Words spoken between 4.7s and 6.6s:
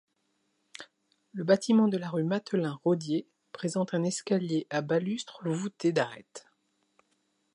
à balustres voûté d'arêtes.